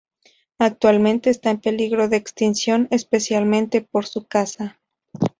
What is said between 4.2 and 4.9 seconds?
caza.